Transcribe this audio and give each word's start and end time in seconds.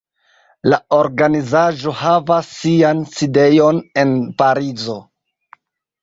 La 0.69 0.77
organizaĵo 0.99 1.91
havas 1.99 2.49
sian 2.61 3.03
sidejon 3.17 3.83
en 4.05 4.15
Parizo. 4.43 4.97